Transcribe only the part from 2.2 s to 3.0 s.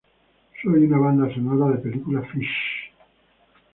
Fish.